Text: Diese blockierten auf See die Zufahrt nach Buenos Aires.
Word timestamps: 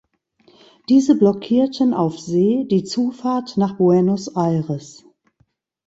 Diese 0.89 1.15
blockierten 1.15 1.93
auf 1.93 2.19
See 2.19 2.65
die 2.65 2.83
Zufahrt 2.83 3.55
nach 3.57 3.75
Buenos 3.77 4.29
Aires. 4.35 5.05